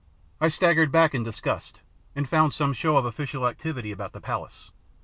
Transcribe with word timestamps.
I 0.39 0.47
staggered 0.47 0.91
back 0.91 1.13
in 1.13 1.21
disgust, 1.21 1.81
and 2.15 2.27
found 2.27 2.55
some 2.55 2.73
show 2.73 2.97
of 2.97 3.05
official 3.05 3.45
activity 3.47 3.91
about 3.91 4.13
the 4.13 4.19
palace. 4.19 4.71